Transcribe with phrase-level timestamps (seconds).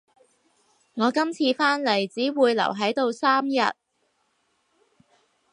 [0.95, 3.75] 我今次返嚟只會留喺度三日